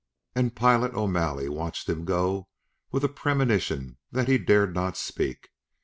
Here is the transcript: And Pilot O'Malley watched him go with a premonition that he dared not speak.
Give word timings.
And 0.33 0.55
Pilot 0.55 0.95
O'Malley 0.95 1.47
watched 1.47 1.87
him 1.87 2.05
go 2.05 2.47
with 2.89 3.03
a 3.03 3.07
premonition 3.07 3.99
that 4.11 4.27
he 4.27 4.39
dared 4.39 4.73
not 4.73 4.97
speak. 4.97 5.49